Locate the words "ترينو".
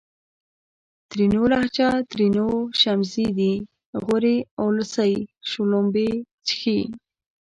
1.09-1.41, 2.11-2.45